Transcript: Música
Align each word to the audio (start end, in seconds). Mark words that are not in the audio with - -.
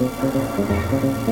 Música 0.00 1.29